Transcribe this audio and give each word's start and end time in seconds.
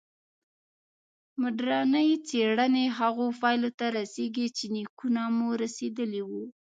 مډرني 1.41 2.09
څېړنې 2.27 2.85
هغو 2.97 3.25
پایلو 3.41 3.69
ته 3.79 3.85
رسېږي 3.97 4.47
چې 4.57 4.65
نیکونه 4.75 5.21
مو 5.35 5.47
رسېدلي 5.63 6.21
وو. 6.29 6.43